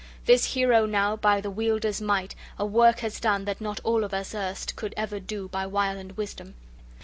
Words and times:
This 0.25 0.55
hero 0.55 0.87
now, 0.87 1.15
by 1.15 1.41
the 1.41 1.51
Wielder's 1.51 2.01
might, 2.01 2.33
a 2.57 2.65
work 2.65 3.01
has 3.01 3.19
done 3.19 3.45
that 3.45 3.61
not 3.61 3.79
all 3.83 4.03
of 4.03 4.15
us 4.15 4.33
erst 4.33 4.75
could 4.75 4.95
ever 4.97 5.19
do 5.19 5.47
by 5.49 5.67
wile 5.67 5.99
and 5.99 6.13
wisdom. 6.17 6.55